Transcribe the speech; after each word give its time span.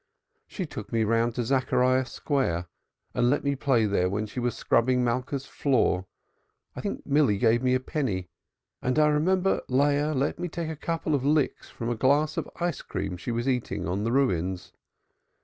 "She 0.47 0.65
took 0.65 0.91
me 0.91 1.03
round 1.03 1.35
to 1.35 1.43
Zachariah 1.43 2.07
Square 2.07 2.65
and 3.13 3.29
let 3.29 3.43
me 3.43 3.55
play 3.55 3.85
there 3.85 4.09
while 4.09 4.25
she 4.25 4.39
was 4.39 4.57
scrubbing 4.57 5.03
Malka's 5.03 5.45
floor. 5.45 6.07
I 6.75 6.81
think 6.81 7.05
Milly 7.05 7.37
gave 7.37 7.61
me 7.61 7.75
a 7.75 7.79
penny, 7.79 8.27
and 8.81 8.97
I 8.97 9.09
remember 9.09 9.61
Leah 9.69 10.15
let 10.15 10.39
me 10.39 10.47
take 10.47 10.69
a 10.71 10.75
couple 10.75 11.13
of 11.13 11.23
licks 11.23 11.69
from 11.69 11.89
a 11.91 11.95
glass 11.95 12.35
of 12.35 12.49
ice 12.55 12.81
cream 12.81 13.15
she 13.15 13.29
was 13.31 13.47
eating 13.47 13.87
on 13.87 14.03
the 14.03 14.11
Ruins. 14.11 14.73